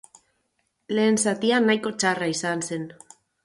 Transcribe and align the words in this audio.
Lehen 0.99 1.21
zatia 1.25 1.61
nahiko 1.67 1.95
txarra 2.05 2.33
izan 2.35 2.69
zen. 2.73 2.93